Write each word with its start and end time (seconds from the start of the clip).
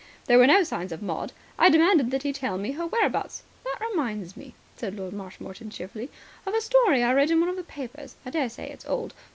There 0.25 0.39
were 0.39 0.47
no 0.47 0.63
signs 0.63 0.91
of 0.91 1.03
Maud. 1.03 1.31
I 1.59 1.69
demanded 1.69 2.09
that 2.09 2.23
he 2.23 2.33
tell 2.33 2.57
me 2.57 2.71
her 2.71 2.87
whereabouts..." 2.87 3.43
"That 3.63 3.77
reminds 3.91 4.35
me," 4.35 4.55
said 4.75 4.95
Lord 4.97 5.13
Marshmoreton 5.13 5.69
cheerfully, 5.69 6.09
"of 6.43 6.55
a 6.55 6.61
story 6.61 7.03
I 7.03 7.13
read 7.13 7.29
in 7.29 7.39
one 7.39 7.49
of 7.49 7.55
the 7.55 7.61
papers. 7.61 8.15
I 8.25 8.31
daresay 8.31 8.71
it's 8.71 8.87
old. 8.87 9.13